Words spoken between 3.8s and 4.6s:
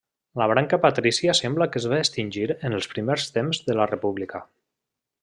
la República.